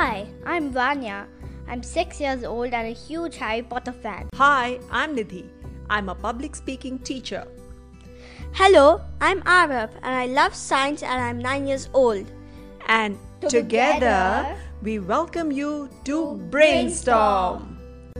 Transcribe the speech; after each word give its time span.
Hi, 0.00 0.26
I'm 0.46 0.70
Vanya. 0.70 1.28
I'm 1.68 1.82
six 1.82 2.22
years 2.22 2.42
old 2.42 2.72
and 2.72 2.88
a 2.88 2.96
huge 2.96 3.36
Harry 3.36 3.60
Potter 3.60 3.92
fan. 3.92 4.30
Hi, 4.34 4.80
I'm 4.90 5.14
Nidhi. 5.14 5.44
I'm 5.90 6.08
a 6.08 6.14
public 6.14 6.56
speaking 6.56 6.98
teacher. 7.00 7.46
Hello, 8.54 9.02
I'm 9.20 9.42
Arav 9.42 9.90
and 10.02 10.14
I 10.16 10.24
love 10.24 10.54
science 10.54 11.02
and 11.02 11.20
I'm 11.20 11.38
nine 11.38 11.66
years 11.66 11.90
old. 11.92 12.24
And 12.88 13.18
Together, 13.42 13.60
together, 13.60 14.56
we 14.80 15.00
welcome 15.00 15.52
you 15.52 15.90
to 16.04 16.40
Brainstorm. 16.48 17.76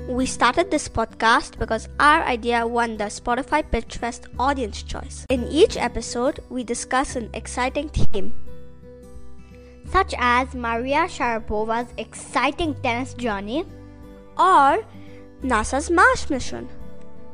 We 0.06 0.26
started 0.26 0.70
this 0.70 0.86
podcast 0.86 1.58
because 1.58 1.88
our 1.98 2.22
idea 2.24 2.66
won 2.66 2.98
the 2.98 3.04
Spotify 3.04 3.64
Pitch 3.64 3.96
Fest 3.96 4.26
Audience 4.38 4.82
Choice. 4.82 5.24
In 5.30 5.48
each 5.48 5.78
episode, 5.78 6.40
we 6.50 6.62
discuss 6.62 7.16
an 7.16 7.30
exciting 7.32 7.88
theme, 7.88 8.34
such 9.90 10.14
as 10.18 10.54
Maria 10.54 11.06
Sharapova's 11.06 11.92
exciting 11.98 12.74
tennis 12.82 13.12
journey 13.14 13.64
or 14.38 14.84
NASA's 15.42 15.90
Mars 15.90 16.30
mission. 16.30 16.68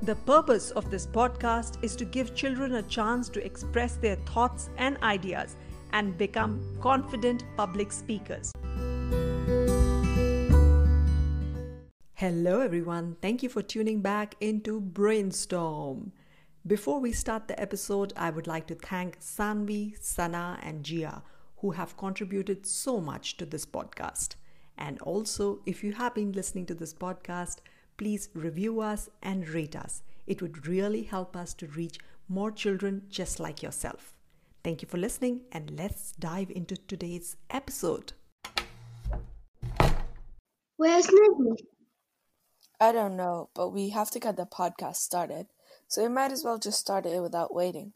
The 0.03 0.15
purpose 0.15 0.71
of 0.71 0.91
this 0.91 1.07
podcast 1.07 1.83
is 1.83 1.95
to 1.97 2.05
give 2.05 2.35
children 2.35 2.77
a 2.77 2.83
chance 2.83 3.29
to 3.31 3.45
express 3.45 3.97
their 3.97 4.17
thoughts 4.17 4.71
and 4.79 4.97
ideas 5.03 5.57
and 5.93 6.17
become 6.17 6.61
confident 6.81 7.45
public 7.57 7.93
speakers. 7.93 8.53
Hello, 12.15 12.61
everyone. 12.61 13.17
Thank 13.21 13.43
you 13.43 13.51
for 13.51 13.63
tuning 13.63 14.01
back 14.01 14.35
into 14.41 14.81
Brainstorm. 14.81 16.13
Before 16.67 17.01
we 17.01 17.13
start 17.13 17.49
the 17.49 17.61
episode, 17.61 18.13
I 18.17 18.31
would 18.31 18.47
like 18.47 18.67
to 18.69 18.75
thank 18.75 19.21
Sanvi, 19.21 20.03
Sana, 20.03 20.59
and 20.63 20.83
Jia, 20.83 21.23
who 21.59 21.71
have 21.73 21.97
contributed 21.97 22.67
so 22.67 23.01
much 23.01 23.37
to 23.37 23.47
this 23.47 23.67
podcast. 23.67 24.35
And 24.79 25.01
also, 25.01 25.61
if 25.67 25.83
you 25.83 25.93
have 25.93 26.15
been 26.15 26.33
listening 26.33 26.67
to 26.67 26.75
this 26.75 26.93
podcast, 26.93 27.59
please 27.97 28.29
review 28.35 28.81
us 28.81 29.09
and 29.23 29.49
rate 29.49 29.75
us. 29.75 30.03
It 30.27 30.43
would 30.43 30.67
really 30.67 31.05
help 31.05 31.37
us 31.37 31.55
to 31.55 31.67
reach 31.67 31.99
more 32.29 32.51
children 32.51 33.03
just 33.09 33.41
like 33.41 33.63
yourself. 33.63 34.13
Thank 34.63 34.83
you 34.83 34.89
for 34.89 34.99
listening, 34.99 35.43
and 35.53 35.71
let's 35.79 36.13
dive 36.13 36.51
into 36.51 36.77
today's 36.77 37.37
episode. 37.51 38.13
Where's 40.77 41.07
Nidhi? 41.07 41.57
I 42.79 42.93
don't 42.93 43.17
know, 43.17 43.49
but 43.55 43.71
we 43.71 43.91
have 43.91 44.11
to 44.11 44.21
get 44.21 44.37
the 44.37 44.45
podcast 44.45 44.97
started. 44.97 45.47
So 45.89 46.03
we 46.03 46.09
might 46.09 46.33
as 46.33 46.45
well 46.45 46.59
just 46.59 46.81
start 46.81 47.07
it 47.07 47.23
without 47.23 47.55
waiting. 47.55 47.93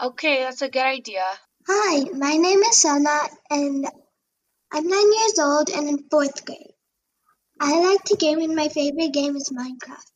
Okay, 0.00 0.40
that's 0.42 0.62
a 0.62 0.68
good 0.68 0.82
idea. 0.82 1.24
Hi, 1.68 2.04
my 2.14 2.36
name 2.36 2.60
is 2.60 2.80
Sana 2.80 3.28
and 3.50 3.86
I'm 4.72 4.88
nine 4.88 5.12
years 5.12 5.38
old 5.38 5.68
and 5.68 5.88
in 5.88 6.08
fourth 6.10 6.44
grade. 6.46 6.72
I 7.60 7.78
like 7.80 8.02
to 8.04 8.16
game 8.16 8.40
and 8.40 8.56
my 8.56 8.68
favorite 8.68 9.12
game 9.12 9.36
is 9.36 9.50
Minecraft. 9.50 10.10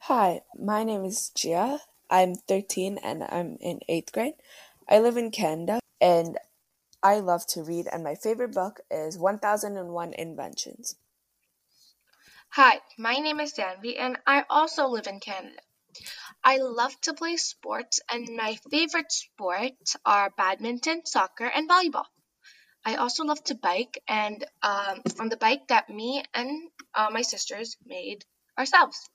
Hi, 0.00 0.40
my 0.58 0.82
name 0.82 1.04
is 1.04 1.30
Gia. 1.30 1.78
I'm 2.10 2.34
13 2.34 2.98
and 2.98 3.22
I'm 3.22 3.58
in 3.60 3.80
8th 3.88 4.12
grade. 4.12 4.34
I 4.88 4.98
live 4.98 5.16
in 5.16 5.30
Canada 5.30 5.78
and 6.00 6.36
I 7.00 7.20
love 7.20 7.46
to 7.48 7.62
read 7.62 7.86
and 7.92 8.02
my 8.02 8.16
favorite 8.16 8.52
book 8.52 8.80
is 8.90 9.16
1001 9.16 10.14
Inventions. 10.14 10.96
Hi, 12.50 12.80
my 12.98 13.14
name 13.14 13.38
is 13.38 13.52
Sanvi 13.52 13.94
and 13.98 14.18
I 14.26 14.44
also 14.50 14.88
live 14.88 15.06
in 15.06 15.20
Canada. 15.20 15.60
I 16.48 16.56
love 16.56 16.98
to 17.02 17.12
play 17.12 17.36
sports 17.36 18.00
and 18.10 18.34
my 18.34 18.56
favorite 18.70 19.12
sports 19.12 19.96
are 20.06 20.32
badminton, 20.34 21.04
soccer, 21.04 21.44
and 21.44 21.68
volleyball. 21.68 22.06
I 22.86 22.94
also 22.94 23.24
love 23.24 23.44
to 23.44 23.54
bike 23.54 24.02
and 24.08 24.42
um, 24.62 25.02
on 25.20 25.28
the 25.28 25.36
bike 25.36 25.68
that 25.68 25.90
me 25.90 26.24
and 26.32 26.70
uh, 26.94 27.10
my 27.12 27.20
sisters 27.20 27.76
made 27.84 28.24
ourselves. 28.58 29.10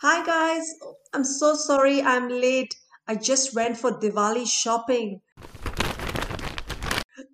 Hi 0.00 0.24
guys, 0.24 0.72
I'm 1.12 1.24
so 1.24 1.56
sorry 1.56 2.00
I'm 2.02 2.28
late. 2.28 2.76
I 3.08 3.16
just 3.16 3.52
went 3.52 3.78
for 3.78 3.90
Diwali 3.90 4.46
shopping. 4.46 5.22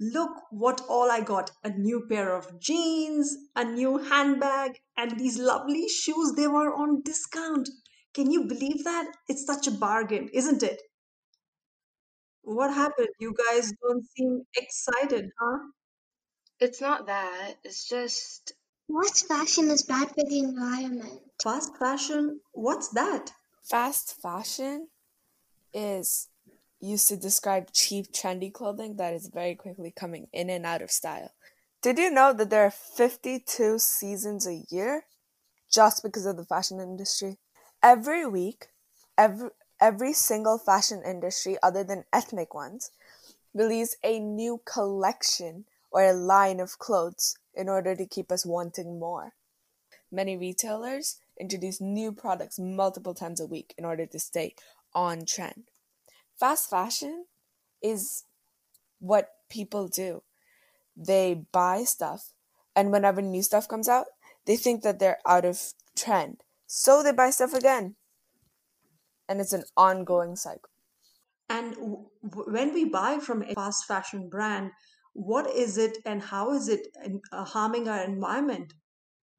Look 0.00 0.30
what 0.50 0.80
all 0.88 1.10
I 1.10 1.20
got 1.20 1.50
a 1.62 1.70
new 1.70 2.06
pair 2.08 2.34
of 2.34 2.58
jeans, 2.60 3.36
a 3.54 3.64
new 3.64 3.98
handbag, 3.98 4.80
and 4.96 5.18
these 5.18 5.38
lovely 5.38 5.88
shoes. 5.88 6.32
They 6.34 6.48
were 6.48 6.74
on 6.74 7.02
discount. 7.02 7.68
Can 8.14 8.30
you 8.30 8.44
believe 8.44 8.84
that? 8.84 9.14
It's 9.28 9.44
such 9.44 9.66
a 9.66 9.72
bargain, 9.72 10.28
isn't 10.32 10.62
it? 10.62 10.80
What 12.44 12.72
happened? 12.72 13.10
You 13.18 13.34
guys 13.34 13.72
don't 13.82 14.02
seem 14.16 14.46
excited, 14.56 15.28
huh? 15.38 15.58
It's 16.60 16.82
not 16.82 17.06
that, 17.06 17.56
it's 17.64 17.88
just 17.88 18.52
Fast 18.92 19.26
fashion 19.26 19.70
is 19.70 19.82
bad 19.84 20.08
for 20.08 20.24
the 20.24 20.38
environment. 20.40 21.22
Fast 21.42 21.76
fashion? 21.78 22.40
What's 22.52 22.88
that? 22.88 23.32
Fast 23.62 24.20
fashion 24.20 24.88
is 25.72 26.28
used 26.80 27.08
to 27.08 27.16
describe 27.16 27.72
cheap, 27.72 28.12
trendy 28.12 28.52
clothing 28.52 28.96
that 28.96 29.14
is 29.14 29.28
very 29.28 29.54
quickly 29.54 29.92
coming 29.94 30.28
in 30.32 30.50
and 30.50 30.66
out 30.66 30.82
of 30.82 30.90
style. 30.90 31.32
Did 31.82 31.98
you 31.98 32.10
know 32.10 32.32
that 32.32 32.50
there 32.50 32.64
are 32.64 32.70
52 32.70 33.78
seasons 33.78 34.46
a 34.46 34.64
year 34.70 35.04
just 35.70 36.02
because 36.02 36.26
of 36.26 36.36
the 36.36 36.44
fashion 36.44 36.80
industry? 36.80 37.38
Every 37.82 38.26
week, 38.26 38.66
every, 39.16 39.50
every 39.80 40.12
single 40.12 40.58
fashion 40.58 41.02
industry, 41.06 41.56
other 41.62 41.84
than 41.84 42.04
ethnic 42.12 42.54
ones, 42.54 42.90
release 43.54 43.96
a 44.02 44.18
new 44.18 44.60
collection 44.64 45.64
or 45.90 46.02
a 46.02 46.12
line 46.12 46.60
of 46.60 46.78
clothes 46.78 47.36
in 47.54 47.68
order 47.68 47.94
to 47.94 48.06
keep 48.06 48.30
us 48.30 48.44
wanting 48.44 48.98
more. 48.98 49.32
Many 50.10 50.36
retailers 50.36 51.18
introduce 51.38 51.80
new 51.80 52.12
products 52.12 52.58
multiple 52.58 53.14
times 53.14 53.40
a 53.40 53.46
week 53.46 53.74
in 53.78 53.84
order 53.84 54.06
to 54.06 54.18
stay 54.18 54.54
on 54.94 55.24
trend. 55.24 55.64
Fast 56.38 56.70
fashion 56.70 57.26
is 57.82 58.24
what 59.00 59.34
people 59.50 59.88
do. 59.88 60.22
They 60.96 61.34
buy 61.52 61.84
stuff, 61.84 62.34
and 62.76 62.92
whenever 62.92 63.22
new 63.22 63.42
stuff 63.42 63.68
comes 63.68 63.88
out, 63.88 64.06
they 64.46 64.56
think 64.56 64.82
that 64.82 64.98
they're 65.00 65.20
out 65.26 65.44
of 65.46 65.74
trend. 65.96 66.44
So 66.66 67.02
they 67.02 67.12
buy 67.12 67.30
stuff 67.30 67.54
again. 67.54 67.96
And 69.28 69.40
it's 69.40 69.52
an 69.52 69.62
ongoing 69.76 70.34
cycle. 70.34 70.70
And 71.48 71.74
w- 71.74 72.08
w- 72.22 72.52
when 72.52 72.72
we 72.72 72.84
buy 72.84 73.18
from 73.18 73.42
a 73.42 73.52
fast 73.54 73.84
fashion 73.86 74.28
brand, 74.28 74.70
what 75.12 75.48
is 75.50 75.76
it 75.76 75.98
and 76.04 76.22
how 76.22 76.52
is 76.52 76.68
it 76.68 76.86
uh, 77.32 77.44
harming 77.44 77.88
our 77.88 78.04
environment? 78.04 78.74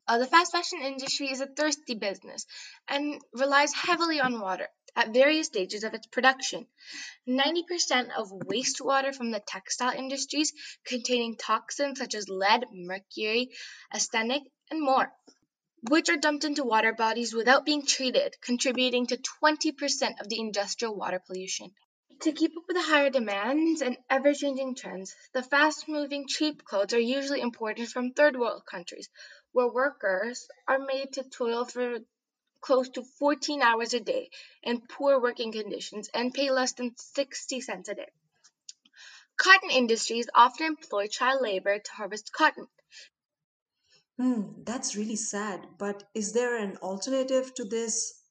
uh, 0.08 0.18
the 0.18 0.28
fast 0.28 0.52
fashion 0.52 0.82
industry 0.82 1.30
is 1.32 1.40
a 1.42 1.48
thirsty 1.48 1.96
business 1.96 2.46
and 2.88 3.22
relies 3.34 3.74
heavily 3.74 4.20
on 4.20 4.40
water 4.40 4.68
at 4.96 5.14
various 5.14 5.48
stages 5.48 5.84
of 5.84 5.94
its 5.94 6.08
production. 6.08 6.68
90% 7.28 8.10
of 8.18 8.32
wastewater 8.32 9.14
from 9.14 9.32
the 9.32 9.40
textile 9.40 9.94
industries 9.94 10.54
containing 10.86 11.36
toxins 11.36 12.00
such 12.00 12.16
as 12.16 12.30
lead, 12.30 12.66
mercury, 12.72 13.50
arsenic, 13.92 14.44
and 14.72 14.82
more, 14.82 15.14
which 15.90 16.10
are 16.10 16.18
dumped 16.18 16.44
into 16.44 16.64
water 16.64 16.94
bodies 16.94 17.34
without 17.34 17.66
being 17.66 17.86
treated, 17.86 18.36
contributing 18.42 19.06
to 19.08 19.18
20% 19.18 20.22
of 20.22 20.30
the 20.30 20.40
industrial 20.40 20.96
water 20.96 21.22
pollution. 21.26 21.74
To 22.22 22.32
keep 22.32 22.58
up 22.58 22.64
with 22.68 22.76
the 22.76 22.82
higher 22.82 23.12
demands 23.12 23.84
and 23.84 23.96
ever 24.10 24.34
changing 24.34 24.74
trends, 24.74 25.14
the 25.34 25.44
fast 25.44 25.88
moving 25.88 26.28
cheap 26.28 26.64
clothes 26.64 26.94
are 26.94 27.00
usually 27.00 27.42
imported 27.42 27.90
from 27.90 28.14
third 28.14 28.36
world 28.36 28.66
countries, 28.66 29.08
where 29.52 29.68
workers 29.68 30.48
are 30.68 30.80
made 30.80 31.14
to 31.14 31.24
toil 31.30 31.66
for 31.66 32.00
close 32.62 32.90
to 32.90 33.04
14 33.04 33.62
hours 33.62 33.94
a 33.94 34.00
day 34.00 34.30
in 34.64 34.88
poor 34.88 35.20
working 35.22 35.52
conditions 35.52 36.10
and 36.14 36.34
pay 36.34 36.52
less 36.52 36.74
than 36.74 36.96
60 36.98 37.62
cents 37.62 37.90
a 37.90 37.96
day. 37.96 38.10
Cotton 39.38 39.72
industries 39.72 40.28
often 40.36 40.66
employ 40.66 41.08
child 41.08 41.42
labor 41.42 41.80
to 41.80 41.92
harvest 41.94 42.34
cotton. 42.34 42.68
Hmm, 44.18 44.64
that's 44.64 44.96
really 44.96 45.16
sad. 45.16 45.78
But 45.80 46.10
is 46.14 46.34
there 46.34 46.56
an 46.56 46.78
alternative 46.78 47.56
to 47.56 47.64
this? 47.64 48.22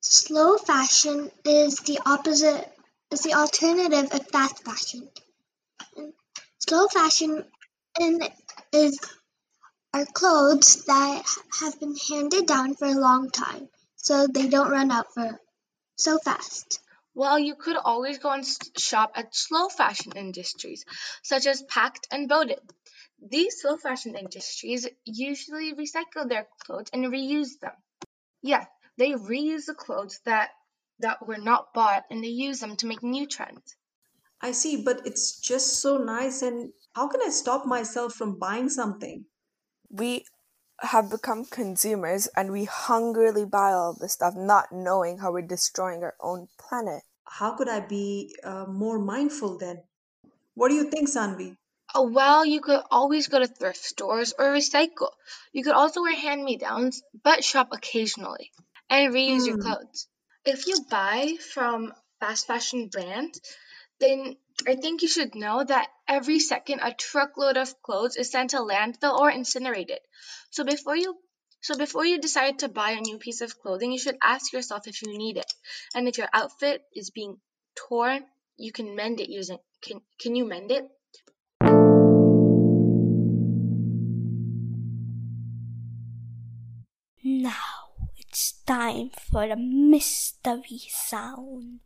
Slow 0.00 0.56
fashion 0.56 1.30
is 1.44 1.80
the 1.80 1.98
opposite 2.06 2.72
is 3.10 3.20
the 3.20 3.34
alternative 3.34 4.10
of 4.10 4.26
fast 4.28 4.64
fashion. 4.64 5.10
Slow 6.58 6.86
fashion 6.88 7.50
in, 7.98 8.20
is 8.70 8.98
are 9.96 10.04
clothes 10.04 10.84
that 10.84 11.24
have 11.58 11.80
been 11.80 11.96
handed 11.96 12.46
down 12.46 12.74
for 12.74 12.84
a 12.84 12.92
long 12.92 13.30
time, 13.30 13.66
so 13.96 14.26
they 14.26 14.46
don't 14.46 14.70
run 14.70 14.90
out 14.90 15.14
for 15.14 15.40
so 15.96 16.18
fast. 16.18 16.80
Well, 17.14 17.38
you 17.38 17.54
could 17.54 17.76
always 17.76 18.18
go 18.18 18.30
and 18.30 18.46
shop 18.76 19.12
at 19.14 19.34
slow 19.34 19.70
fashion 19.70 20.12
industries, 20.14 20.84
such 21.22 21.46
as 21.46 21.62
Packed 21.62 22.08
and 22.10 22.28
Boated. 22.28 22.60
These 23.26 23.62
slow 23.62 23.78
fashion 23.78 24.16
industries 24.16 24.86
usually 25.06 25.72
recycle 25.72 26.28
their 26.28 26.46
clothes 26.58 26.90
and 26.92 27.06
reuse 27.06 27.58
them. 27.58 27.72
Yeah, 28.42 28.66
they 28.98 29.12
reuse 29.12 29.64
the 29.64 29.74
clothes 29.74 30.20
that 30.26 30.50
that 30.98 31.26
were 31.26 31.38
not 31.38 31.72
bought 31.72 32.04
and 32.10 32.22
they 32.22 32.28
use 32.28 32.60
them 32.60 32.76
to 32.76 32.86
make 32.86 33.02
new 33.02 33.26
trends. 33.26 33.76
I 34.42 34.52
see, 34.52 34.82
but 34.82 35.06
it's 35.06 35.40
just 35.40 35.80
so 35.80 35.96
nice. 35.96 36.42
And 36.42 36.74
how 36.94 37.08
can 37.08 37.22
I 37.22 37.30
stop 37.30 37.64
myself 37.64 38.12
from 38.12 38.38
buying 38.38 38.68
something? 38.68 39.24
We 39.90 40.26
have 40.80 41.10
become 41.10 41.44
consumers 41.44 42.26
and 42.36 42.52
we 42.52 42.64
hungrily 42.64 43.44
buy 43.44 43.72
all 43.72 43.94
this 43.94 44.12
stuff, 44.14 44.34
not 44.36 44.72
knowing 44.72 45.18
how 45.18 45.32
we're 45.32 45.42
destroying 45.42 46.02
our 46.02 46.14
own 46.20 46.48
planet. 46.58 47.02
How 47.24 47.52
could 47.52 47.68
I 47.68 47.80
be 47.80 48.36
uh, 48.44 48.66
more 48.66 48.98
mindful 48.98 49.58
then? 49.58 49.82
What 50.54 50.68
do 50.68 50.74
you 50.74 50.84
think, 50.90 51.08
Sanvi? 51.08 51.56
Oh, 51.94 52.08
well, 52.10 52.44
you 52.44 52.60
could 52.60 52.82
always 52.90 53.28
go 53.28 53.38
to 53.38 53.46
thrift 53.46 53.82
stores 53.84 54.34
or 54.38 54.46
recycle. 54.52 55.10
You 55.52 55.62
could 55.64 55.74
also 55.74 56.02
wear 56.02 56.14
hand 56.14 56.44
me 56.44 56.56
downs, 56.58 57.02
but 57.22 57.44
shop 57.44 57.68
occasionally 57.72 58.52
and 58.90 59.14
reuse 59.14 59.46
your 59.46 59.56
Hmm. 59.56 59.62
clothes. 59.62 60.08
If 60.44 60.66
you 60.66 60.84
buy 60.90 61.36
from 61.54 61.92
fast 62.20 62.46
fashion 62.46 62.88
brands, 62.88 63.40
then 64.00 64.36
I 64.64 64.74
think 64.76 65.02
you 65.02 65.08
should 65.08 65.34
know 65.34 65.62
that 65.62 65.90
every 66.08 66.38
second 66.40 66.80
a 66.82 66.94
truckload 66.94 67.56
of 67.56 67.82
clothes 67.82 68.16
is 68.16 68.30
sent 68.30 68.50
to 68.50 68.58
landfill 68.58 69.18
or 69.18 69.30
incinerated. 69.30 69.98
So 70.50 70.64
before 70.64 70.96
you 70.96 71.18
so 71.60 71.76
before 71.76 72.06
you 72.06 72.20
decide 72.20 72.60
to 72.60 72.68
buy 72.68 72.92
a 72.92 73.00
new 73.00 73.18
piece 73.18 73.40
of 73.40 73.58
clothing, 73.58 73.92
you 73.92 73.98
should 73.98 74.16
ask 74.22 74.52
yourself 74.52 74.86
if 74.86 75.02
you 75.02 75.18
need 75.18 75.36
it. 75.36 75.52
And 75.94 76.08
if 76.08 76.16
your 76.16 76.28
outfit 76.32 76.82
is 76.94 77.10
being 77.10 77.38
torn, 77.74 78.24
you 78.56 78.72
can 78.72 78.94
mend 78.94 79.20
it 79.20 79.28
using 79.28 79.58
can 79.82 80.00
can 80.18 80.34
you 80.34 80.46
mend 80.46 80.70
it? 80.70 80.88
Now 87.22 88.08
it's 88.16 88.52
time 88.64 89.10
for 89.30 89.46
the 89.48 89.56
mystery 89.56 90.80
sound. 90.88 91.80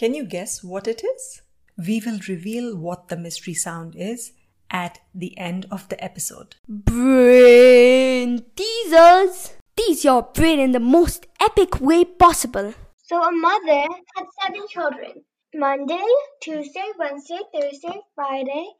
Can 0.00 0.14
you 0.14 0.24
guess 0.24 0.64
what 0.64 0.88
it 0.88 1.04
is? 1.04 1.42
We 1.76 2.00
will 2.00 2.20
reveal 2.26 2.74
what 2.74 3.08
the 3.08 3.18
mystery 3.18 3.52
sound 3.52 3.94
is 3.94 4.32
at 4.70 4.98
the 5.14 5.36
end 5.36 5.66
of 5.70 5.90
the 5.90 6.02
episode. 6.02 6.56
Brain 6.66 8.42
teasers! 8.56 9.52
Tease 9.76 10.02
your 10.02 10.22
brain 10.22 10.58
in 10.58 10.72
the 10.72 10.80
most 10.80 11.26
epic 11.38 11.82
way 11.82 12.06
possible. 12.06 12.72
So 12.96 13.22
a 13.22 13.30
mother 13.30 13.86
had 14.16 14.24
seven 14.40 14.62
children 14.70 15.22
Monday, 15.54 16.06
Tuesday, 16.40 16.86
Wednesday, 16.98 17.40
Thursday, 17.52 18.00
Friday, 18.14 18.70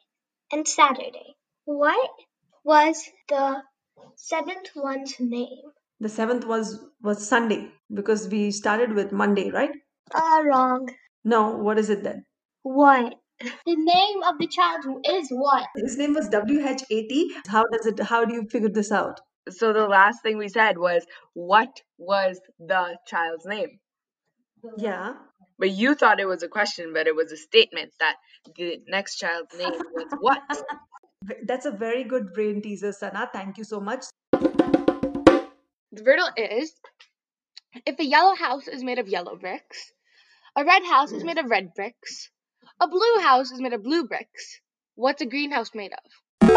and 0.50 0.66
Saturday. 0.66 1.34
What 1.66 2.12
was 2.64 3.10
the 3.28 3.58
seventh 4.16 4.70
one's 4.74 5.20
name? 5.20 5.68
The 6.00 6.08
seventh 6.08 6.46
was 6.46 6.82
was 7.02 7.28
Sunday 7.28 7.68
because 7.92 8.26
we 8.26 8.50
started 8.50 8.94
with 8.94 9.12
Monday, 9.12 9.50
right? 9.50 9.72
Uh, 10.14 10.42
wrong. 10.46 10.88
No, 11.24 11.56
what 11.56 11.78
is 11.78 11.90
it 11.90 12.02
then? 12.02 12.24
What? 12.62 13.14
The 13.40 13.76
name 13.76 14.22
of 14.22 14.38
the 14.38 14.46
child 14.46 14.84
who 14.84 15.00
is 15.06 15.28
what? 15.30 15.66
His 15.76 15.96
name 15.96 16.14
was 16.14 16.28
WH80. 16.28 17.26
How 17.48 17.64
does 17.72 17.86
it 17.86 18.00
how 18.00 18.24
do 18.24 18.34
you 18.34 18.46
figure 18.50 18.68
this 18.68 18.92
out? 18.92 19.20
So 19.48 19.72
the 19.72 19.86
last 19.86 20.22
thing 20.22 20.36
we 20.36 20.48
said 20.48 20.76
was, 20.76 21.06
What 21.32 21.80
was 21.98 22.40
the 22.58 22.98
child's 23.06 23.46
name? 23.46 23.80
Yeah. 24.76 25.14
But 25.58 25.70
you 25.70 25.94
thought 25.94 26.20
it 26.20 26.26
was 26.26 26.42
a 26.42 26.48
question, 26.48 26.92
but 26.92 27.06
it 27.06 27.14
was 27.14 27.32
a 27.32 27.36
statement 27.36 27.92
that 28.00 28.16
the 28.56 28.78
next 28.88 29.16
child's 29.16 29.56
name 29.56 29.72
was 29.72 30.06
what? 30.20 30.42
That's 31.46 31.66
a 31.66 31.70
very 31.70 32.04
good 32.04 32.32
brain 32.32 32.62
teaser, 32.62 32.92
Sana. 32.92 33.28
Thank 33.32 33.58
you 33.58 33.64
so 33.64 33.80
much. 33.80 34.04
The 34.32 36.02
riddle 36.04 36.28
is 36.36 36.72
if 37.84 37.98
a 37.98 38.04
yellow 38.04 38.34
house 38.34 38.68
is 38.68 38.82
made 38.82 38.98
of 38.98 39.08
yellow 39.08 39.36
bricks, 39.36 39.92
a 40.56 40.64
red 40.64 40.84
house 40.84 41.12
is 41.12 41.24
made 41.24 41.38
of 41.38 41.50
red 41.50 41.74
bricks, 41.74 42.30
a 42.80 42.88
blue 42.88 43.20
house 43.20 43.52
is 43.52 43.60
made 43.60 43.72
of 43.72 43.82
blue 43.82 44.06
bricks, 44.06 44.60
what's 44.94 45.22
a 45.22 45.26
greenhouse 45.26 45.70
made 45.74 45.92
of? 45.92 46.50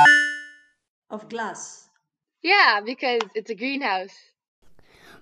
Of 1.09 1.29
glass. 1.29 1.89
Yeah, 2.41 2.81
because 2.83 3.21
it's 3.35 3.49
a 3.49 3.55
greenhouse. 3.55 4.15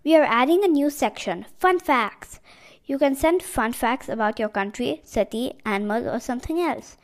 We 0.03 0.15
are 0.15 0.23
adding 0.23 0.63
a 0.63 0.67
new 0.67 0.89
section 0.89 1.45
Fun 1.59 1.79
Facts. 1.79 2.39
You 2.85 2.97
can 2.97 3.13
send 3.13 3.43
fun 3.43 3.73
facts 3.73 4.09
about 4.09 4.39
your 4.39 4.49
country, 4.49 5.01
city, 5.03 5.53
animal, 5.65 6.09
or 6.09 6.19
something 6.19 6.59
else. 6.59 6.97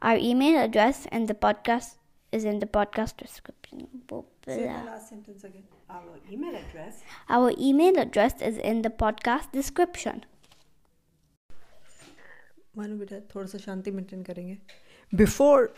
Our 0.00 0.16
email 0.16 0.60
address 0.60 1.06
in 1.12 1.26
the 1.26 1.34
podcast 1.34 1.96
is 2.32 2.44
in 2.44 2.58
the 2.58 2.66
podcast 2.66 3.18
description. 3.18 3.86
Blah, 4.08 4.22
Say 4.46 4.62
the 4.62 4.66
last 4.66 5.08
sentence 5.10 5.44
again. 5.44 5.62
Our 5.88 6.18
email 6.30 6.56
address. 6.56 7.02
Our 7.28 7.52
email 7.58 7.98
address 7.98 8.40
is 8.42 8.58
in 8.58 8.82
the 8.82 8.90
podcast 8.90 9.52
description. 9.52 10.24
मानो 12.77 12.95
बेटा 12.97 13.19
थोड़ा 13.35 13.45
सा 13.47 13.57
शांति 13.65 13.91
maintain 13.91 14.23
करेंगे 14.23 14.57
before 15.21 15.73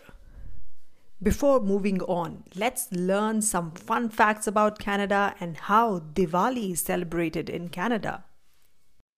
Before 1.28 1.60
moving 1.60 1.98
on, 2.04 2.36
let's 2.56 2.84
learn 2.94 3.42
some 3.46 3.72
fun 3.72 4.08
facts 4.18 4.48
about 4.48 4.78
Canada 4.80 5.36
and 5.42 5.58
how 5.58 6.00
Diwali 6.20 6.72
is 6.72 6.82
celebrated 6.82 7.50
in 7.50 7.68
Canada. 7.68 8.24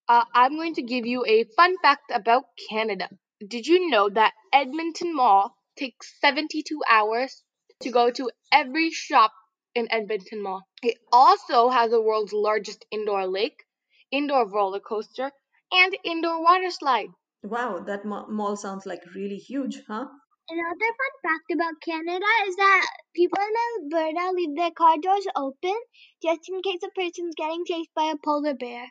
Uh, 0.10 0.24
I'm 0.34 0.56
going 0.56 0.74
to 0.74 0.82
give 0.82 1.06
you 1.06 1.24
a 1.28 1.44
fun 1.56 1.76
fact 1.84 2.10
about 2.12 2.46
Canada. 2.72 3.08
Did 3.48 3.68
you 3.68 3.88
know 3.92 4.10
that 4.10 4.34
Edmonton 4.52 5.16
Mall 5.16 5.56
takes 5.78 6.20
72 6.22 6.82
hours 6.90 7.44
to 7.82 7.92
go 7.92 8.10
to 8.10 8.32
every 8.52 8.90
shop 8.90 9.32
in 9.76 9.88
Edmonton 9.92 10.42
Mall? 10.42 10.64
It 10.82 10.98
also 11.12 11.70
has 11.70 11.92
the 11.92 12.02
world's 12.02 12.34
largest 12.34 12.84
indoor 12.90 13.28
lake, 13.28 13.64
indoor 14.10 14.50
roller 14.50 14.80
coaster, 14.80 15.32
and 15.72 15.96
indoor 16.04 16.42
water 16.42 16.72
slide. 16.72 17.10
Wow, 17.47 17.79
that 17.87 18.05
ma- 18.05 18.27
mall 18.27 18.57
sounds 18.57 18.85
like 18.85 19.15
really 19.15 19.37
huge, 19.39 19.83
huh? 19.89 20.07
Another 20.51 20.91
fun 20.99 21.15
fact 21.23 21.51
about 21.53 21.81
Canada 21.81 22.27
is 22.47 22.57
that 22.57 22.87
people 23.15 23.39
in 23.41 23.55
Alberta 23.95 24.33
leave 24.33 24.57
their 24.57 24.71
car 24.73 24.97
doors 24.99 25.27
open 25.37 25.77
just 26.23 26.49
in 26.49 26.61
case 26.63 26.81
a 26.85 26.91
person's 26.91 27.35
getting 27.37 27.65
chased 27.65 27.95
by 27.95 28.11
a 28.13 28.17
polar 28.25 28.55
bear. 28.55 28.87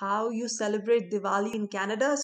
How 0.00 0.30
you 0.30 0.48
celebrate 0.48 1.10
Diwali 1.10 1.54
in 1.54 1.68
Canada? 1.68 2.16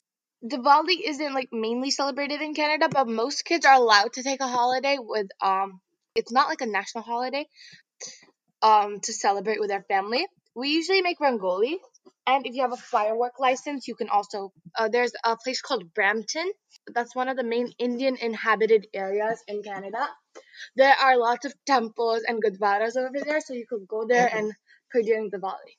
Diwali 0.44 1.00
isn't 1.04 1.34
like 1.34 1.48
mainly 1.52 1.90
celebrated 1.90 2.42
in 2.42 2.54
Canada, 2.54 2.88
but 2.90 3.08
most 3.08 3.44
kids 3.44 3.64
are 3.64 3.74
allowed 3.74 4.12
to 4.14 4.22
take 4.24 4.40
a 4.40 4.48
holiday 4.48 4.96
with 4.98 5.28
um 5.40 5.80
it's 6.16 6.32
not 6.32 6.48
like 6.48 6.60
a 6.62 6.66
national 6.66 7.04
holiday 7.04 7.46
um 8.62 9.00
to 9.00 9.12
celebrate 9.12 9.60
with 9.60 9.68
their 9.68 9.84
family. 9.84 10.26
We 10.54 10.68
usually 10.70 11.02
make 11.02 11.18
rangoli 11.18 11.78
and 12.26 12.46
if 12.46 12.54
you 12.54 12.62
have 12.62 12.72
a 12.72 12.76
firework 12.76 13.38
license, 13.38 13.86
you 13.88 13.94
can 13.94 14.08
also 14.08 14.52
uh, 14.76 14.88
there's 14.88 15.12
a 15.24 15.36
place 15.36 15.60
called 15.60 15.92
Brampton. 15.94 16.50
That's 16.94 17.14
one 17.14 17.28
of 17.28 17.36
the 17.36 17.44
main 17.44 17.72
Indian 17.78 18.16
inhabited 18.16 18.86
areas 18.94 19.42
in 19.48 19.62
Canada. 19.62 20.08
There 20.76 20.94
are 20.94 21.16
lots 21.18 21.46
of 21.46 21.54
temples 21.66 22.22
and 22.28 22.42
gurdwaras 22.42 22.96
over 22.96 23.18
there, 23.24 23.40
so 23.40 23.54
you 23.54 23.66
could 23.68 23.86
go 23.88 24.06
there 24.06 24.30
and 24.32 24.52
pray 24.90 25.02
during 25.02 25.30
Diwali. 25.30 25.76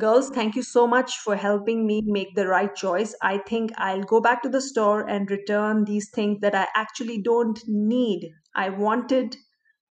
Girls, 0.00 0.30
thank 0.30 0.56
you 0.56 0.62
so 0.64 0.86
much 0.86 1.18
for 1.18 1.36
helping 1.36 1.86
me 1.86 2.02
make 2.04 2.34
the 2.34 2.48
right 2.48 2.74
choice. 2.74 3.14
I 3.22 3.38
think 3.38 3.70
I'll 3.76 4.02
go 4.02 4.20
back 4.20 4.42
to 4.42 4.48
the 4.48 4.60
store 4.60 5.08
and 5.08 5.30
return 5.30 5.84
these 5.84 6.10
things 6.10 6.40
that 6.40 6.56
I 6.56 6.66
actually 6.74 7.22
don't 7.22 7.60
need. 7.68 8.32
I 8.56 8.70
wanted 8.70 9.36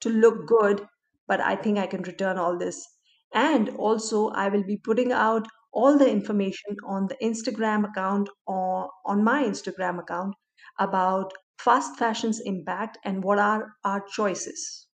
to 0.01 0.11
look 0.11 0.49
good, 0.49 0.89
but 1.29 1.41
I 1.41 1.55
think 1.55 1.79
I 1.79 1.87
can 1.87 2.03
return 2.03 2.39
all 2.39 2.59
this. 2.59 2.85
And 3.33 3.69
also, 3.77 4.31
I 4.31 4.49
will 4.49 4.65
be 4.65 4.79
putting 4.79 5.13
out 5.13 5.47
all 5.73 5.97
the 5.97 6.11
information 6.11 6.77
on 6.85 7.07
the 7.07 7.17
Instagram 7.23 7.89
account 7.89 8.29
or 8.47 8.91
on 9.07 9.23
my 9.23 9.45
Instagram 9.45 10.01
account 10.01 10.35
about 10.81 11.33
fast 11.59 11.97
fashion's 11.97 12.41
impact 12.41 12.99
and 13.05 13.23
what 13.23 13.39
are 13.39 13.75
our 13.85 14.05
choices. 14.13 14.88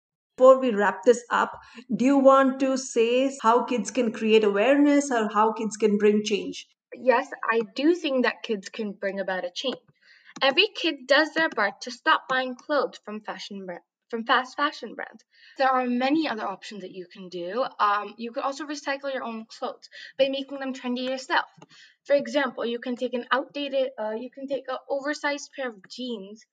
Before 0.43 0.59
we 0.59 0.71
wrap 0.75 1.03
this 1.03 1.23
up, 1.29 1.57
do 1.95 2.03
you 2.03 2.17
want 2.17 2.59
to 2.59 2.77
say 2.77 3.31
how 3.41 3.63
kids 3.63 3.91
can 3.91 4.11
create 4.11 4.43
awareness 4.43 5.09
or 5.09 5.29
how 5.33 5.53
kids 5.53 5.77
can 5.77 5.97
bring 5.97 6.21
change? 6.25 6.67
Yes, 6.93 7.29
I 7.49 7.61
do 7.77 7.95
think 7.95 8.25
that 8.25 8.43
kids 8.43 8.67
can 8.67 8.91
bring 8.91 9.21
about 9.21 9.45
a 9.45 9.51
change. 9.51 9.77
Every 10.41 10.67
kid 10.75 11.07
does 11.07 11.33
their 11.33 11.47
part 11.49 11.79
to 11.83 11.91
stop 11.91 12.27
buying 12.27 12.55
clothes 12.55 12.99
from 13.05 13.21
fashion 13.21 13.65
bra- 13.65 13.77
from 14.13 14.25
fast 14.25 14.55
fashion 14.55 14.93
brands. 14.93 15.23
There 15.57 15.67
are 15.67 15.87
many 15.87 16.29
other 16.29 16.45
options 16.45 16.81
that 16.81 16.91
you 16.91 17.07
can 17.11 17.29
do. 17.29 17.65
Um, 17.79 18.13
you 18.15 18.31
could 18.31 18.43
also 18.43 18.63
recycle 18.65 19.11
your 19.11 19.23
own 19.23 19.47
clothes 19.47 19.89
by 20.19 20.29
making 20.29 20.59
them 20.59 20.75
trendy 20.75 21.09
yourself. 21.09 21.47
For 22.05 22.15
example, 22.15 22.63
you 22.63 22.77
can 22.77 22.95
take 22.95 23.15
an 23.15 23.25
outdated, 23.31 23.89
uh, 23.97 24.11
you 24.11 24.29
can 24.29 24.47
take 24.47 24.65
an 24.67 24.77
oversized 24.87 25.49
pair 25.55 25.69
of 25.69 25.89
jeans, 25.89 26.45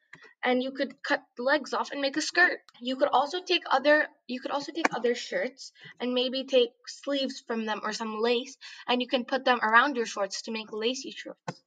and 0.43 0.63
you 0.63 0.73
could 0.73 1.03
cut 1.03 1.23
the 1.37 1.43
legs 1.43 1.75
off 1.75 1.91
and 1.93 2.01
make 2.01 2.17
a 2.17 2.23
skirt. 2.23 2.61
You 2.81 2.97
could 2.97 3.11
also 3.13 3.43
take 3.43 3.65
other, 3.71 4.09
you 4.27 4.41
could 4.41 4.53
also 4.53 4.73
take 4.73 4.95
other 4.95 5.15
shirts 5.15 5.73
and 6.01 6.15
maybe 6.15 6.45
take 6.45 6.71
sleeves 6.87 7.45
from 7.47 7.67
them 7.67 7.83
or 7.85 7.93
some 7.93 8.23
lace, 8.23 8.57
and 8.89 9.03
you 9.03 9.07
can 9.07 9.27
put 9.27 9.45
them 9.45 9.61
around 9.63 9.97
your 9.97 10.07
shorts 10.07 10.41
to 10.43 10.51
make 10.51 10.73
lacy 10.73 11.11
shorts. 11.11 11.61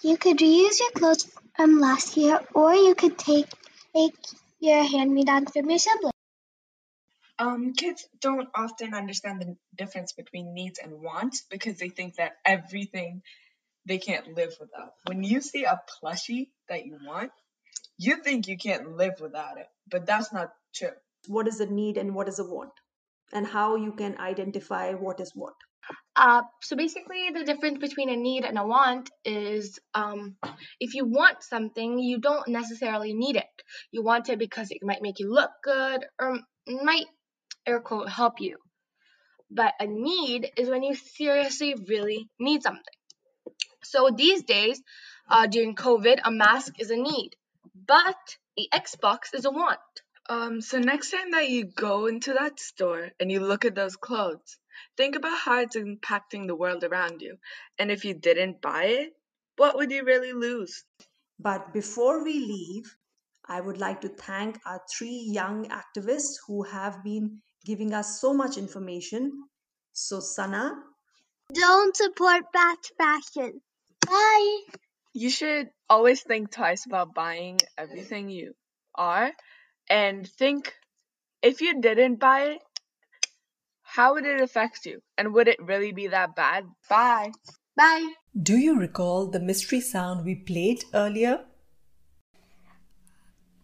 You 0.00 0.16
could 0.16 0.38
reuse 0.38 0.78
your 0.78 0.92
clothes 0.92 1.26
from 1.56 1.80
last 1.80 2.16
year, 2.16 2.38
or 2.54 2.72
you 2.72 2.94
could 2.94 3.18
take, 3.18 3.48
take 3.92 4.14
your 4.60 4.82
hand-me-downs 4.84 5.52
from 5.52 5.70
your 5.70 5.78
sibling. 5.78 6.12
Um, 7.38 7.72
kids 7.74 8.06
don't 8.20 8.48
often 8.54 8.94
understand 8.94 9.40
the 9.40 9.56
difference 9.76 10.12
between 10.12 10.54
needs 10.54 10.80
and 10.82 11.00
wants 11.00 11.44
because 11.48 11.78
they 11.78 11.88
think 11.88 12.16
that 12.16 12.36
everything 12.44 13.22
they 13.86 13.98
can't 13.98 14.34
live 14.34 14.56
without. 14.58 14.94
When 15.06 15.22
you 15.22 15.40
see 15.40 15.64
a 15.64 15.80
plushie 16.02 16.48
that 16.68 16.84
you 16.84 16.98
want, 17.06 17.30
you 17.96 18.16
think 18.22 18.48
you 18.48 18.56
can't 18.56 18.96
live 18.96 19.20
without 19.20 19.58
it, 19.58 19.68
but 19.88 20.04
that's 20.04 20.32
not 20.32 20.52
true. 20.74 20.90
What 21.28 21.46
is 21.46 21.60
a 21.60 21.66
need 21.66 21.96
and 21.96 22.14
what 22.14 22.28
is 22.28 22.38
a 22.38 22.44
want? 22.44 22.72
And 23.32 23.46
how 23.46 23.76
you 23.76 23.92
can 23.92 24.18
identify 24.18 24.94
what 24.94 25.20
is 25.20 25.32
what. 25.34 25.54
Uh, 26.16 26.42
so 26.60 26.74
basically, 26.74 27.30
the 27.32 27.44
difference 27.44 27.78
between 27.78 28.10
a 28.10 28.16
need 28.16 28.44
and 28.44 28.58
a 28.58 28.66
want 28.66 29.08
is 29.24 29.78
um, 29.94 30.36
if 30.80 30.94
you 30.94 31.04
want 31.04 31.42
something, 31.42 31.98
you 31.98 32.18
don't 32.18 32.48
necessarily 32.48 33.14
need 33.14 33.36
it. 33.36 33.62
You 33.92 34.02
want 34.02 34.28
it 34.28 34.38
because 34.38 34.70
it 34.70 34.78
might 34.82 35.00
make 35.00 35.20
you 35.20 35.32
look 35.32 35.50
good 35.62 36.04
or 36.20 36.40
might, 36.66 37.06
air 37.66 37.80
quote, 37.80 38.08
help 38.08 38.40
you. 38.40 38.56
But 39.50 39.74
a 39.80 39.86
need 39.86 40.50
is 40.56 40.68
when 40.68 40.82
you 40.82 40.94
seriously 40.94 41.76
really 41.86 42.28
need 42.38 42.62
something. 42.62 42.82
So 43.84 44.10
these 44.14 44.42
days, 44.42 44.82
uh, 45.30 45.46
during 45.46 45.76
COVID, 45.76 46.18
a 46.24 46.30
mask 46.30 46.74
is 46.80 46.90
a 46.90 46.96
need, 46.96 47.30
but 47.86 48.16
the 48.56 48.68
Xbox 48.74 49.34
is 49.34 49.44
a 49.44 49.50
want. 49.50 49.78
Um, 50.28 50.60
so 50.60 50.78
next 50.78 51.10
time 51.10 51.30
that 51.30 51.48
you 51.48 51.64
go 51.64 52.06
into 52.06 52.34
that 52.34 52.60
store 52.60 53.08
and 53.18 53.30
you 53.30 53.40
look 53.40 53.64
at 53.64 53.74
those 53.74 53.96
clothes, 53.96 54.58
think 54.96 55.16
about 55.16 55.38
how 55.38 55.60
it's 55.60 55.76
impacting 55.76 56.46
the 56.46 56.56
world 56.56 56.84
around 56.84 57.22
you. 57.22 57.38
And 57.78 57.90
if 57.90 58.04
you 58.04 58.14
didn't 58.14 58.60
buy 58.60 58.84
it, 58.84 59.12
what 59.56 59.76
would 59.76 59.90
you 59.90 60.04
really 60.04 60.32
lose? 60.32 60.84
But 61.38 61.72
before 61.72 62.24
we 62.24 62.40
leave, 62.40 62.96
I 63.46 63.60
would 63.60 63.78
like 63.78 64.00
to 64.02 64.08
thank 64.08 64.60
our 64.66 64.82
three 64.90 65.30
young 65.32 65.68
activists 65.68 66.36
who 66.46 66.64
have 66.64 67.02
been 67.02 67.40
giving 67.64 67.94
us 67.94 68.20
so 68.20 68.34
much 68.34 68.56
information. 68.58 69.44
So, 69.92 70.20
Sana, 70.20 70.82
Don't 71.52 71.96
support 71.96 72.44
fast 72.52 72.92
fashion. 72.98 73.60
Bye. 74.06 74.60
You 75.12 75.30
should 75.30 75.70
always 75.88 76.22
think 76.22 76.50
twice 76.52 76.86
about 76.86 77.14
buying 77.14 77.58
everything 77.76 78.28
you 78.28 78.54
are 78.94 79.32
and 79.88 80.28
think 80.28 80.74
if 81.42 81.60
you 81.60 81.80
didn't 81.80 82.16
buy 82.16 82.40
it, 82.52 82.62
how 83.96 84.12
would 84.12 84.26
it 84.26 84.40
affect 84.40 84.84
you? 84.84 85.00
And 85.16 85.32
would 85.32 85.48
it 85.48 85.62
really 85.62 85.92
be 85.92 86.08
that 86.08 86.36
bad? 86.36 86.64
Bye. 86.90 87.32
Bye. 87.74 88.12
do 88.48 88.56
you 88.56 88.78
recall 88.78 89.26
the 89.26 89.40
mystery 89.40 89.80
sound 89.80 90.24
we 90.24 90.34
played 90.34 90.84
earlier? 90.92 91.44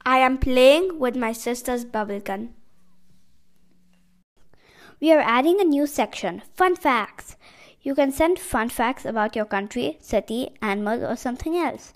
I 0.06 0.18
am 0.18 0.38
playing 0.38 0.98
with 0.98 1.16
my 1.16 1.32
sister's 1.32 1.84
bubble 1.84 2.20
gun. 2.20 2.54
We 5.00 5.12
are 5.12 5.20
adding 5.20 5.60
a 5.60 5.64
new 5.64 5.86
section, 5.86 6.42
Fun 6.54 6.76
Facts. 6.76 7.36
You 7.82 7.94
can 7.94 8.10
send 8.10 8.38
fun 8.38 8.70
facts 8.70 9.04
about 9.04 9.36
your 9.36 9.44
country, 9.44 9.98
city, 10.00 10.50
animal, 10.62 11.04
or 11.04 11.16
something 11.16 11.56
else. 11.56 11.92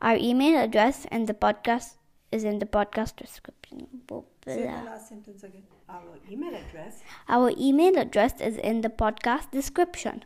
Our 0.00 0.16
email 0.16 0.58
address 0.58 1.04
in 1.12 1.26
the 1.26 1.34
podcast 1.34 1.96
is 2.32 2.44
in 2.44 2.60
the 2.60 2.66
podcast 2.66 3.16
description. 3.16 3.88
Say 4.48 4.64
the 4.64 4.98
sentence 4.98 5.42
again. 5.42 5.64
Our 5.90 6.16
email 6.30 6.54
address. 6.54 7.02
Our 7.28 7.52
email 7.58 7.98
address 7.98 8.40
is 8.40 8.56
in 8.56 8.80
the 8.80 8.88
podcast 8.88 9.50
description. 9.50 10.24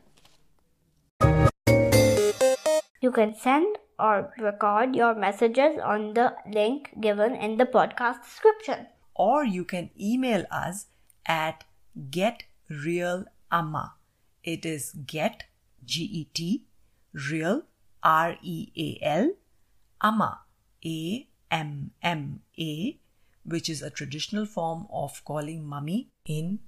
You 3.00 3.10
can 3.10 3.34
send 3.34 3.78
or 3.98 4.32
record 4.38 4.94
your 4.94 5.16
messages 5.16 5.80
on 5.82 6.14
the 6.14 6.34
link 6.52 6.90
given 7.00 7.34
in 7.34 7.56
the 7.56 7.66
podcast 7.66 8.22
description. 8.22 8.86
Or 9.14 9.44
you 9.44 9.64
can 9.64 9.90
email 10.00 10.44
us 10.52 10.86
at 11.26 11.64
getrealamma. 12.10 13.92
It 14.44 14.64
is 14.64 14.92
get, 15.06 15.44
G 15.84 16.04
E 16.04 16.24
T, 16.32 16.64
real, 17.12 17.62
R 18.04 18.36
E 18.40 18.70
A 18.76 19.04
L, 19.04 19.32
amma, 20.00 20.42
A 20.86 21.26
M 21.50 21.90
M 22.02 22.40
A, 22.58 22.98
which 23.44 23.68
is 23.68 23.82
a 23.82 23.90
traditional 23.90 24.46
form 24.46 24.86
of 24.92 25.24
calling 25.24 25.64
mummy 25.66 26.08
in 26.26 26.58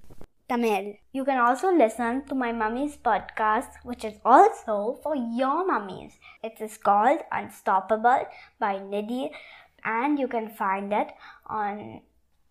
Tamil. 0.47 0.93
You 1.11 1.25
can 1.25 1.39
also 1.39 1.71
listen 1.71 2.23
to 2.27 2.35
my 2.35 2.51
mummy's 2.51 2.97
podcast, 2.97 3.69
which 3.83 4.03
is 4.05 4.15
also 4.23 4.99
for 5.01 5.15
your 5.15 5.65
mummies. 5.65 6.19
It 6.43 6.61
is 6.61 6.77
called 6.77 7.21
Unstoppable 7.31 8.27
by 8.59 8.75
Nidhi, 8.75 9.31
and 9.83 10.19
you 10.19 10.27
can 10.27 10.49
find 10.49 10.93
it 10.93 11.07
on 11.47 12.01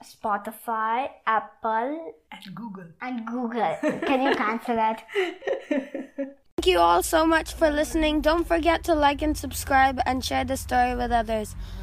Spotify, 0.02 1.08
Apple, 1.26 2.14
and 2.32 2.54
Google. 2.54 2.84
and 3.00 3.26
Google. 3.26 3.76
Can 4.06 4.22
you 4.22 4.34
cancel 4.34 4.76
it? 4.78 4.98
Thank 6.56 6.66
you 6.66 6.78
all 6.78 7.02
so 7.02 7.26
much 7.26 7.54
for 7.54 7.70
listening. 7.70 8.20
Don't 8.20 8.46
forget 8.46 8.84
to 8.84 8.94
like 8.94 9.22
and 9.22 9.36
subscribe 9.36 10.00
and 10.06 10.24
share 10.24 10.44
the 10.44 10.56
story 10.56 10.94
with 10.94 11.12
others. 11.12 11.54